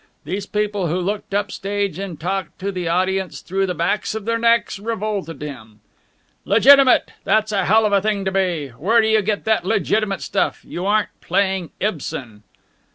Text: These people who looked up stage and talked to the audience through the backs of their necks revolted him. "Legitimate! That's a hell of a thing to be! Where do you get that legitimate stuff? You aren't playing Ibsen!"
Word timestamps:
These 0.23 0.47
people 0.47 0.87
who 0.87 0.99
looked 0.99 1.31
up 1.31 1.51
stage 1.51 1.99
and 1.99 2.19
talked 2.19 2.57
to 2.57 2.71
the 2.71 2.87
audience 2.87 3.41
through 3.41 3.67
the 3.67 3.75
backs 3.75 4.15
of 4.15 4.25
their 4.25 4.39
necks 4.39 4.79
revolted 4.79 5.43
him. 5.43 5.79
"Legitimate! 6.43 7.11
That's 7.23 7.51
a 7.51 7.65
hell 7.65 7.85
of 7.85 7.93
a 7.93 8.01
thing 8.01 8.25
to 8.25 8.31
be! 8.31 8.69
Where 8.69 8.99
do 8.99 9.07
you 9.07 9.21
get 9.21 9.45
that 9.45 9.63
legitimate 9.63 10.23
stuff? 10.23 10.61
You 10.65 10.87
aren't 10.87 11.09
playing 11.21 11.69
Ibsen!" 11.79 12.41